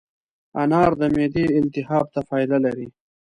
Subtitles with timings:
[0.61, 2.87] انار د معدې التهاب ته فایده لري.